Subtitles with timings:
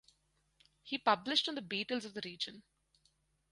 [0.81, 2.63] He published on the beetles of the region.